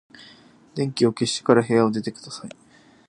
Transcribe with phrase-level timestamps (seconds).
[0.73, 2.49] 電気を消してから部屋を出てください。